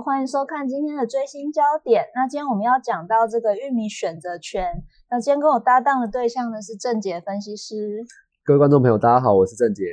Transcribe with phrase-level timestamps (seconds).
[0.00, 2.04] 欢迎收看今天的追星焦点。
[2.14, 4.84] 那今天我们要讲到这个玉米选择权。
[5.10, 8.04] 那今天跟我搭档的对象呢是郑杰分析师。
[8.44, 9.84] 各位观众朋友，大家好，我是郑杰。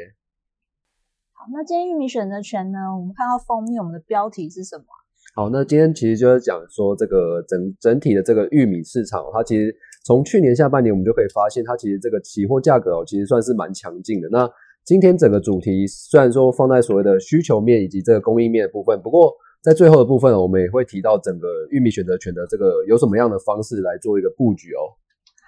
[1.34, 4.86] 好，那今天玉米选择权呢，我们看到封面，我们的标题是什么？
[5.34, 9.76] 好，那今天其实就是讲说这个整整体的这个玉米市场，它其实
[10.06, 14.30] 从去年下半年我们就可以发现，它其实这个期货价格哦，其实算是蛮强劲的。
[14.30, 14.48] 那
[14.84, 19.34] 今天整个主题虽然说放在所谓的需求面以及这个供应面的部分，不过
[19.66, 24.94] 在最后的部分，我们也会提到整个玉米选择权的这个有什么样的方式来做一个布局哦。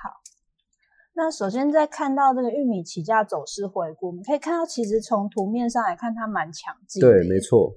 [0.02, 0.10] 好，
[1.16, 7.00] 那首先在看到这个玉米起价走势回顾，我们可以看到，其实从图面上来看，它蛮强劲。
[7.00, 7.72] 对，没错。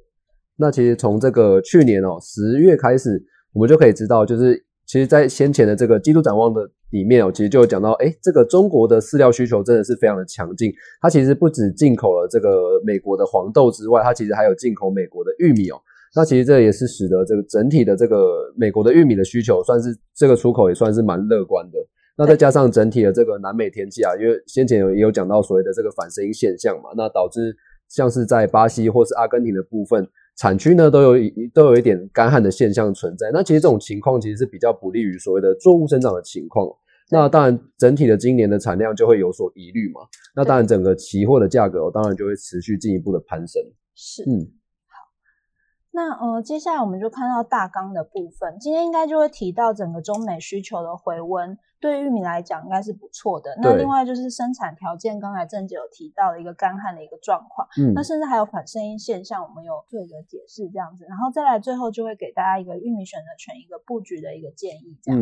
[0.56, 10.72] 那其实从这个去年哦十月开始，我们就可以知道，就是其实在先前的这个季度展望的里面哦，其实就有讲到，哎，这个中国的饲料需求真的是非常的强劲。
[11.02, 15.78] 它其实不止进口了这个美国的黄豆之外，它其实还有进口美国的玉米哦。
[16.14, 21.78] 那其实这也是使得这个整体的这个美国的玉米的需求，算是这个出口也算是蛮乐观的。
[22.18, 27.56] 那再加上整体的这个南美天气啊，因为先前有也有讲到所谓的这个反声音现象嘛，那导致
[27.88, 33.30] 像是在巴西或是阿根廷的部分产区呢，都有都有一点干旱的现象存在。
[33.32, 36.66] 那其实这种情况其实是比较不利于所谓的作物生长的情况。
[37.10, 40.00] 那当然整体的今年的产量就会有所疑虑嘛。
[40.34, 43.62] 那当然整个期货的价格当然就会持续进一步的攀升。
[43.94, 44.59] 是，嗯。
[45.92, 48.56] 那呃，接下来我们就看到大纲的部分。
[48.60, 53.56] 今天应该就会提到整个中美需求的回温，对玉米来讲应该是不错的。
[53.60, 61.04] 那另外就是生产条件，刚才郑姐有提到的一个干旱的一个状况，嗯，那甚至还有反声音现象，我们有做一个解释这样子。
[61.08, 65.20] 然后再来最后就会给大家一个玉米选择权一个布局的一个建议，这样。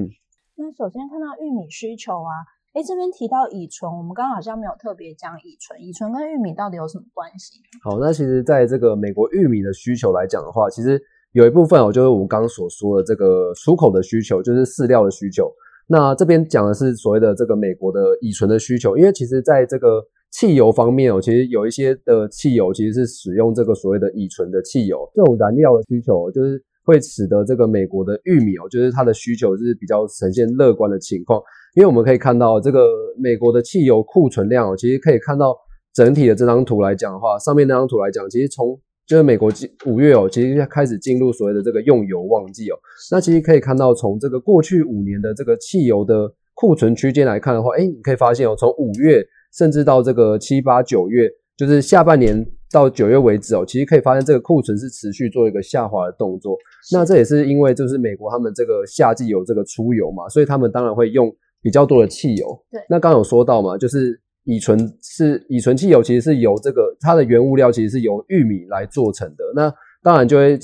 [0.56, 2.32] 那首先看到玉米需求啊。
[2.74, 5.80] 哎，这边提到乙醇，我们刚刚好像没有特别讲乙醇。
[5.80, 7.60] 乙醇跟玉米到底有什么关系？
[7.82, 11.00] 好，那其实在这个美国玉米的需求来讲的话，其实
[11.32, 15.50] 有一部分哦，就是我们刚刚所说的这个出口的需求，就是饲料的需求。
[15.86, 31.38] 那这边讲的是所谓的这个美国的乙醇的需求，因为其实在这个汽油方面哦，其实有一些的汽油其实是使用这个所谓的乙醇的汽油，这种燃料的需求就是会使得这个美国的玉米哦，就是它的需求是比较呈现乐观的情况。
[31.74, 32.86] 因为我们可以看到，这个
[33.18, 35.54] 美国的汽油库存量哦，其实可以看到
[35.92, 39.52] 整体的这张图来讲的话，上面那张图来讲，其实从就是美国
[39.84, 42.76] 五月哦，其实开始进入所谓的这个用油旺季哦。
[43.12, 49.22] 那其实可以看到，从这个过去五年的这个汽油的库存区间来看的话，哎，你可以发现哦，从五月
[49.52, 56.56] 甚至到这个七八九月，就是下半年到九月为止哦，其实可以发现这个库存是持续做一个下滑的动作。
[56.92, 61.34] 那这也是因为就是美国他们这个夏季有这个出油嘛，所以他们当然会用。
[61.60, 70.56] 比较多的汽油，对，那刚刚有说到嘛，就是乙醇是乙醇汽油，其实是由这个它的原物料其实是由玉米来做成的，那当然就会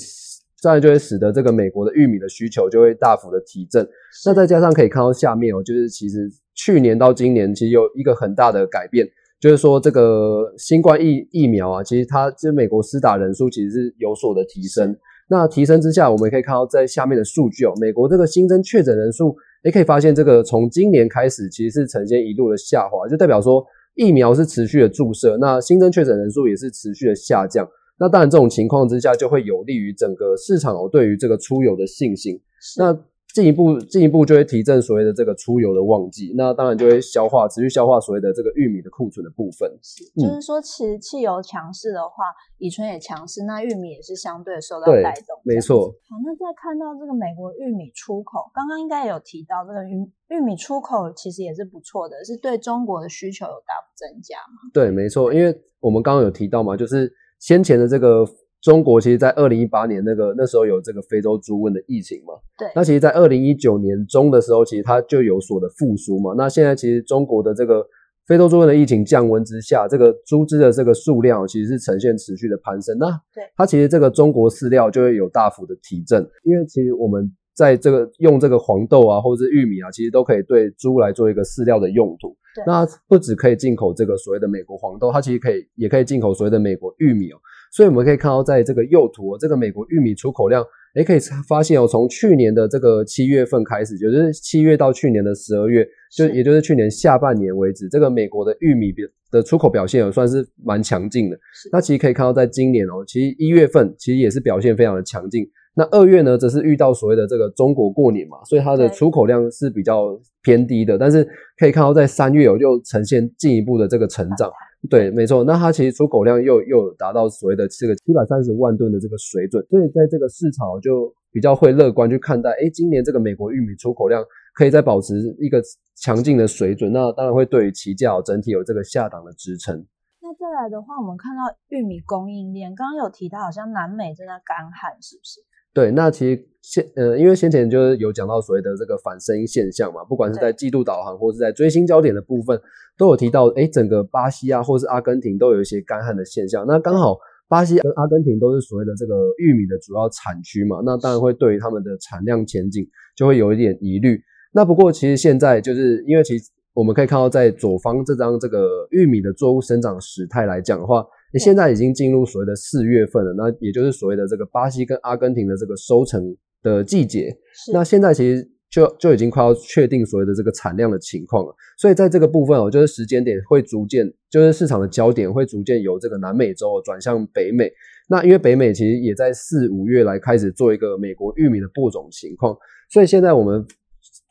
[0.63, 3.85] 当然就会使得这个美国的玉米的需求就会大幅的提振。
[4.25, 9.05] 那再加上可以看到下面哦，就是其实去年到今年其实有一个很大的改变，
[9.45, 14.97] 就是说这个新冠疫疫苗啊，其实它这美国施打人数其实是有所的提升。
[15.29, 19.35] 那提升之下，我们可以看到在下面的数据哦，美国这个新增确诊人数。
[19.63, 23.63] 也可以发现，这个从今年开始其实是呈现一路的下滑，就代表说
[23.93, 27.69] 疫苗是持续的注射，那新增确诊人数也是持续的下降。
[27.99, 32.41] 那当然，这种情况之下就会有利于整个市场哦对于这个出游的信心。
[32.79, 32.91] 那
[33.35, 39.69] 进一步进一步就会提振所谓的这个出游的旺季，那当然就会消化持续消化所谓的这个玉米的库存的部分。
[39.83, 45.35] 是，就是说，其实汽油强势的话，乙醇也强势，那玉米也是相对受到带动。
[45.43, 45.91] 没错。
[46.07, 54.71] 好，那再看到这个美国玉米出口，刚刚应该有提到这个玉玉米出口其实也是不错的，是对中国的需求有大幅增加嘛？
[54.73, 57.11] 对，没错，因为我们刚刚有提到嘛，就是
[57.41, 58.25] 先前的这个。
[58.65, 62.33] 中国其实，在二零一八年那个那时候有这个非洲猪瘟的疫情嘛？
[62.57, 62.67] 对。
[62.73, 66.33] 那其实，在二零一九年中的时候，其实它就有所的复苏嘛。
[66.35, 67.85] 那现在其实中国的这个
[68.25, 72.97] 非洲猪瘟的疫情降温之下，这个猪只的这个数量其实是呈现持续的攀升。
[72.97, 82.35] 那对它其实这个中国饲料就会有大幅的提振，因为其实我们在这个用这个黄豆啊，或者是玉米啊，其实都可以对猪来做一个饲料的用途。
[82.65, 87.37] 那不止可以进口这个所谓的美国黄豆，它其实可以也可以进口所谓的美国玉米哦。
[87.75, 90.63] 所以我们可以看到，在这个右图，这个美国玉米出口量，
[90.95, 95.85] 诶可以发现哦，从去年的这个七月份开始，就是七月到去年的十二月，
[96.15, 98.93] 就也就是去年下半年为止，这个美国的玉米
[99.29, 101.37] 的出口表现也算是蛮强劲的。
[101.69, 105.45] 那其实可以看到，在今年哦，其实一月份其实也是表现非常的强劲。
[105.75, 110.97] 那二月呢，则是遇到所谓的这个中国过年嘛，所以它的出口量是比较偏低的。
[110.97, 111.27] 但是
[111.57, 114.49] 可以看到，在三月有，就呈现进一步的这个成长。
[114.89, 115.43] 对，没错。
[115.43, 122.49] 那它其实出口量又又达到所谓的这个七百三十万吨的这个水准，所以在这个市场就比较会乐观去看待。
[122.51, 124.23] 哎，今年这个美国玉米出口量
[124.53, 125.61] 可以再保持一个
[125.95, 129.85] 强劲的水准，那当然会对于期价整体有这个下档的支撑。
[130.21, 135.39] 那再来的话，我们看到玉米供应链，刚刚有提到好像南美正在干旱，是不是？
[135.75, 142.57] 对，那其实先呃，因为先前就是有讲到所谓的这个反声音现象嘛，不管是在季度导航或是在追星焦点的部分，
[142.97, 146.65] 都有提到，哎，整个巴西啊，或是阿根廷都有一些干旱的现象。
[146.65, 147.17] 那刚好
[147.49, 152.87] 巴西跟阿根廷都是所谓的这个玉米的主要产区嘛，那当然会对于他们的产量前景
[153.17, 154.17] 就会有一点疑虑。
[154.53, 161.05] 那不过其实现在就是因为其实我们可以看到，在左方这张这个玉米的作物生长时态来讲的话。
[161.35, 166.33] 你现在已经进入所谓的四月份了，那也就是所谓的这个巴西跟阿根廷的这个收成
[166.63, 167.35] 的季节。
[167.73, 171.53] 那现在其实就就已经快要确定所谓的这个产量的情况了。
[171.77, 177.69] 所以在这个部分哦，就是时间点会逐渐，就是市场的焦点会逐渐由这个南美洲转向北美。
[178.07, 182.55] 那因为北美其实也在四五月来开始做一个美国玉米的播种情况，
[182.89, 183.65] 所以现在我们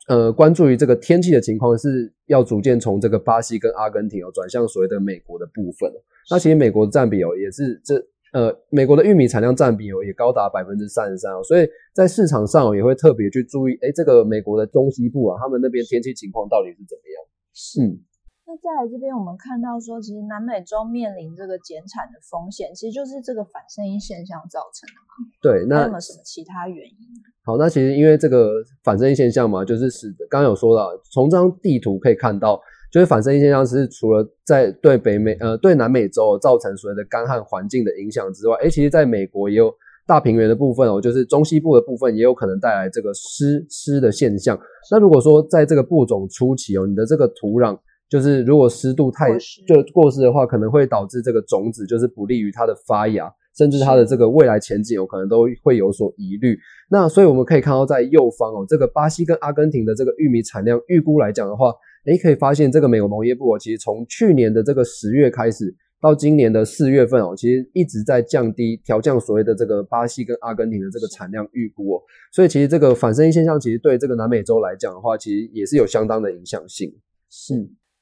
[0.07, 5.91] 呃关注于这个天气的情况是要逐渐从这个巴西跟阿根廷哦转向所谓的美国的部分。
[6.29, 7.95] 那其实美国的占比哦，也是这
[8.33, 17.17] 呃，美国的玉米产量占比哦，也高达百分之三十三哦，所以在市场上也会特别去注意，哎，这个美国的中西部啊，他们那边天气情况到底是怎么样？
[17.53, 17.81] 是。
[17.81, 18.03] 嗯，
[18.45, 25.31] 那再来这边，我们看到说，其实南美洲面临这个减产的风险，其实就是这个反声音现象造成的嘛？
[25.41, 26.99] 对，那有没有什么其他原因？
[27.45, 28.53] 好，那其实因为这个
[28.83, 32.59] 反声音现象嘛，就是使刚刚有说了，从这张地图可以看到。
[32.91, 39.69] 就是反声音现象是除了在对北美呃对南美洲造成所谓的干旱环境的影响之外，哎，其实在美国也有
[40.07, 44.57] 大平原的部分哦，就是中西部的部分也有可能带来这个湿湿的现象。
[44.89, 47.77] 那如果说在这个播种初期哦，你的这个土壤
[48.07, 49.37] 就是如果湿度太
[49.67, 56.57] 就过湿的话，可能会导致这个种子就是不利于它的发芽，甚至它的这个未来前景有可能都会有所疑虑。
[56.89, 61.73] 那所以我们可以看到在右方哦，这个巴西跟阿根廷的这个玉米产量预估来讲的话。
[62.05, 72.01] 诶，可以发现这个美国农业部哦，其实从去年的这个十月开始，到今年的四月份哦，其实一直在降低、调降所谓的这个巴西跟阿根廷的这个产量预估哦。
[72.31, 76.93] 所以其实这个反声音现象，其实对这个南美洲来讲的话，其实也是有相当的影响性。
[77.27, 77.55] 是。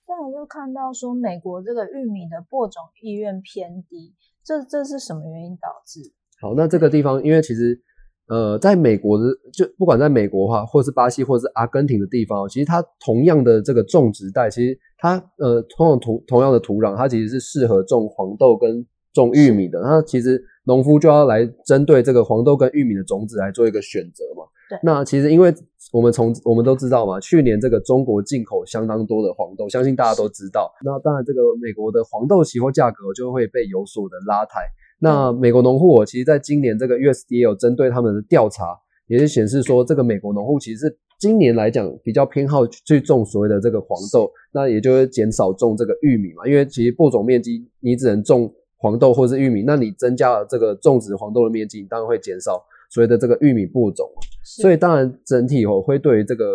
[0.06, 4.14] 再又看到说，美国这个玉米的播种意愿偏低，
[4.46, 6.00] 这这是什么原因导致？
[6.42, 7.82] 好，那这个地方，因为其实。
[8.30, 19.78] 呃，在美国的就不管在美国哈，或是巴西，或是阿根廷的地方，其实它同样的这个种植带，其实它呃同样土同样的土壤，它其实是适合种黄豆跟种玉米的。
[19.82, 24.46] 那其实农夫就要来针对这个黄豆跟玉米的种子来做一个选择嘛。
[24.74, 24.80] 对。
[24.82, 25.54] 那其实因为
[25.92, 30.74] 我们从我们都知道嘛，去年这个中国进口相当多的黄豆，相信大家都知道。
[30.84, 34.62] 那当然，这个美国的黄豆期货价格就会被有所的拉抬。
[35.00, 38.78] 那美国农户，其实在今年这个 USDA 有针对他们的调查，
[39.08, 54.08] 也是显示说，这个美国农户其实是今年来讲比较偏好去种所谓的这个黄豆，那也就是减少种这个玉米嘛，因为其实播种面积你只能种黄豆或是玉米，那你增加了这个种植黄豆的面积，你当然会减少所谓的这个玉米播种，
[54.44, 56.46] 所以当然整体哦会对于这个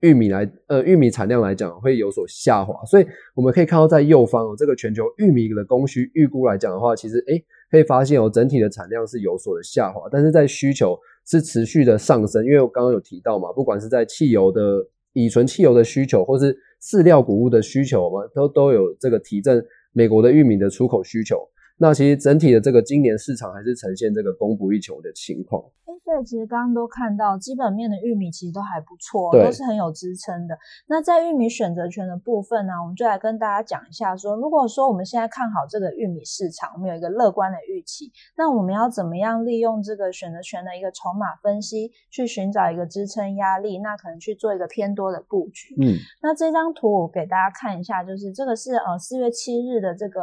[0.00, 7.44] 玉米来呃玉米产量来讲会有所下滑，所以我们可以看到在右方哦这个全球玉米的供需预估来讲的话，其实诶。
[7.68, 10.96] 可以发现哦，整体的产量是有所的下滑，但是在需求
[11.26, 12.44] 是持续的上升。
[12.44, 19.60] 因为我刚刚有提到嘛，不管是在汽油的乙醇汽油的需求，或是饲料谷物的需求嘛，都都有这个提振
[19.92, 21.36] 美国的玉米的出口需求。
[21.78, 25.62] 那其实整体的这个今年市场还是呈现这个供不应求的情况。
[25.84, 30.56] 哎，对，其实刚刚都看到基本面的玉米其实都还不错，都是很有支撑的。
[30.88, 45.74] 那在玉米选择权的部分呢，我们就来跟大家讲一下，说如果说我们现在看好这个玉米市场，我们有一个乐观的预期，那我们要怎么样利用这个选择权的一个筹码分析，去寻找一个支撑压力，那可能去做一个偏多的布局。
[45.80, 50.22] 嗯，那这张图我给大家看一下，就是这个是呃四月七日的这个。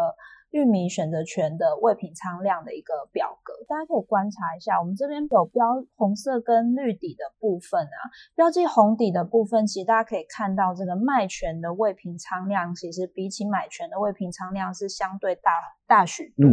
[0.53, 4.79] 玉米选择权的未平仓量的一个表格，大家可以观察一下。
[4.79, 7.97] 我们这边有标红色跟绿底的部分啊，
[8.35, 15.51] 标记红底的部分，其实大家可以看到这个卖权的未平仓量，其实比起买权的未平仓量是相对大
[15.87, 16.47] 大许多。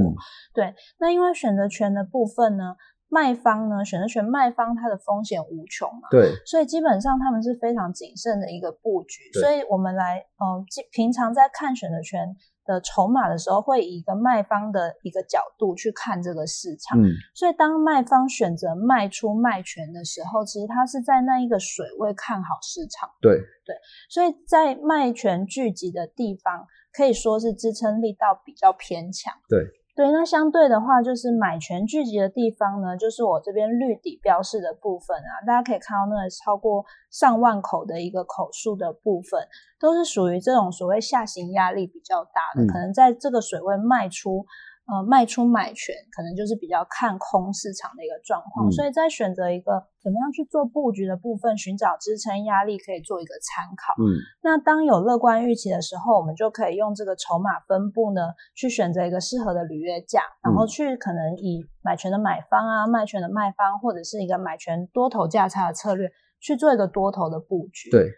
[0.54, 2.76] 对，那因为选择权的部分呢，
[3.10, 9.30] 卖方呢，选择权卖方它的风险无穷嘛，对，所以基本上他们是非常谨慎的一个布局。
[9.38, 12.34] 所以我们来，嗯，平常在看选择权。
[12.70, 16.96] 的筹码的时候，会以一个卖方的一个角度去看这个市场。
[17.00, 23.10] 嗯，所以当卖方选择卖出卖权的时候，其实他是在那一个水位看好市场。
[23.20, 23.74] 对对，
[24.08, 29.34] 所以在卖权聚集的地方，可以说是支撑力道比较偏强。
[29.48, 29.79] 对。
[29.94, 39.46] 对，那相对的话，就是买权聚集的地方呢，就是我这边绿底标示的部分啊，大家可以看到那个超过上万口的一个口数的部分，
[39.78, 44.44] 都是属于这种所谓下行压力比较大的，可能在这个水位卖出。
[44.90, 53.94] 呃，卖出买权可能就是比较看空市场的一个状况，所以在选择一个怎么样去做布局的部分，寻找支撑压力可以做一个参考。
[54.02, 67.90] 嗯，那当有乐观预期的时候，我们就可以用这个筹码分布呢，去选择一个适合的履约价，然后去可能以买权的买方啊，卖权的卖方，或者是一个买权多头价差的策略去做一个多头的布局。
[67.90, 68.10] 对。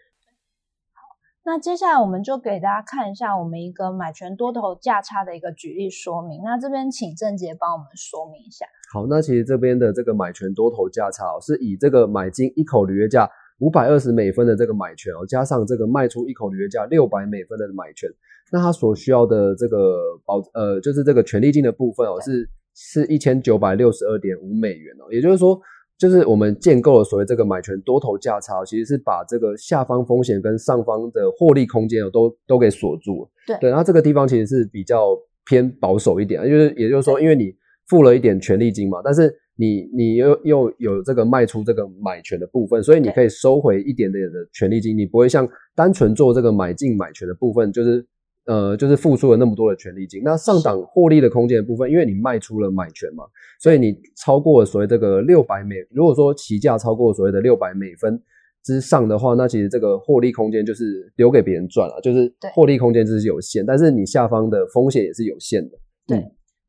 [1.45, 6.41] 那接下来我们就给大家看一下我们一个买权多头价差的一个举例说明。
[6.41, 8.65] 那这边请郑杰帮我们说明一下。
[8.93, 18.09] 好，那其实这边的这个买权多头价差哦，是以这个买进一口履约价五百二十美分的这个买权哦，加上这个卖出一口履约价六百美分的买权，
[18.49, 25.59] 那它所需要的这个保呃，就是这个权利金的部分哦，是是一千九百六十二点五美元哦，也就是说。
[25.97, 33.29] 就是我们建构了所谓这个买权多头价差，其实是把这个下方风险跟上方的获利空间哦都都给锁住了。
[33.47, 37.53] 对对，那这个地方其实是比较偏保守一点，就是也就是说，因为你
[37.87, 48.05] 付了一点权利金嘛，但是你你又又有这个卖出这个买权的部分，所以你可以收回一点点的权利金，你不会像单纯做这个买进买权的部分，就是。
[48.45, 53.23] 呃，就是付出了那么多的权利金，那上档获利的空间的部分，因为你卖出了买权嘛，
[53.61, 58.21] 所以你超过所谓这个六百美，如果说起价超过所谓的六百美分
[58.63, 66.23] 之上的话，那其实这个获利空间就是留给别人赚了，就是获利空间就是有限，但是你下方的风险也是有限的，对。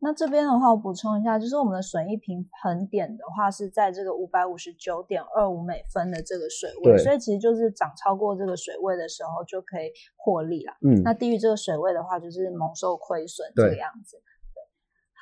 [0.05, 10.75] 那这边的话，我补充一下，就是我们的损益平衡点的话，是在这个五百五十九点二五美分的这个水位，所以其实就是涨超过这个水位的时候就可以获利了。
[10.87, 14.19] 嗯，那低于这个水位的话，就是蒙受亏损这个样子。
[14.53, 14.61] 对，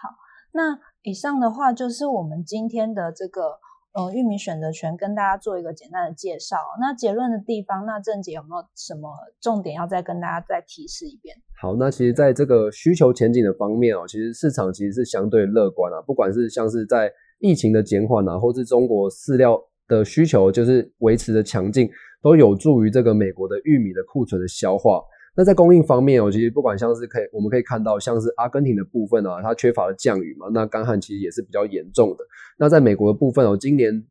[0.02, 0.10] 好，
[0.50, 3.60] 那以上的话就是我们今天的这个。
[3.92, 6.56] 呃，玉米选择权跟大家做一个简单的介绍。
[6.80, 11.36] 那结论的地方，那郑姐有没有什么重点要再跟大家再提示一遍？
[11.60, 16.00] 好，那其实在这个需求前景的方面哦，其实市场其实是相对乐观啊。
[16.06, 21.90] 不管是像是在疫情的减缓啊，或是中国饲料的需求就是维持的强劲，
[22.22, 25.02] 都有助于这个美国的玉米的库存的消化。
[25.34, 32.24] 那在供应方面哦，其实不管像是可以，我们可以看到像是阿根廷的部分啊，它缺乏了降雨嘛，那干旱其实也是比较严重的。
[32.58, 34.04] 那在美国的部分哦，今年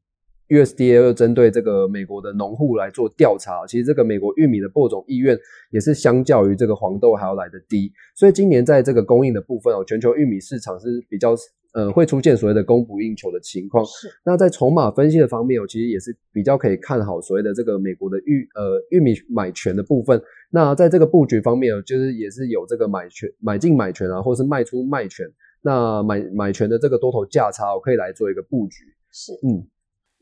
[0.50, 5.38] USDA 又针对这个美国的农户来做调查，其实这个美国玉米的播种意愿
[5.70, 11.36] 也是相较于这个黄豆还要来的低，所以今年在这个供应的部分哦，全球玉米市场是比较。
[11.74, 13.86] 呃，会出现所谓的供不应求的情况。
[13.86, 14.10] 是。
[14.26, 20.22] 那在筹码分析的方面，我其实也是比较可以看好所谓的这个美国的玉呃玉米买权的部分。
[20.50, 25.26] 那在这个布局方面，就是也是有这个买权买进买权啊，或是卖出卖权。
[25.62, 28.84] 那买买权的这个多头价差，我可以来做一个布局。
[29.12, 29.32] 是。
[29.48, 29.68] 嗯。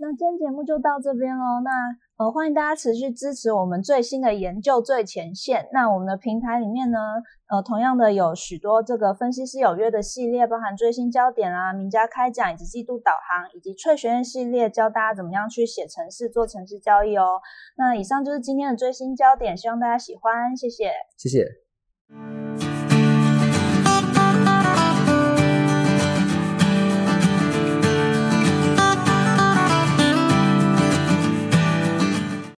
[0.01, 1.59] 那今天节目就到这边喽。
[1.61, 1.71] 那
[2.23, 5.67] 呃，欢迎大家持续支持我们最新的研究最前线。
[5.73, 6.97] 那我们的平台里面呢？
[7.49, 17.41] 呃，同样的有许多这个分析师有约的系列，包含最新焦点啊、名家开讲以及季度导航，以及翠学院系列，教大家怎么样去写城市、做城市交易哦。
[17.75, 22.68] 那以上就是今天的最新焦点，希望大家喜欢，谢谢，谢谢。